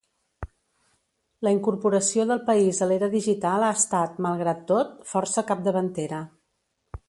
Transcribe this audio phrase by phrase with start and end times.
[1.47, 6.27] La incorporació del país a l'era digital ha estat, malgrat tot, força capdavantera.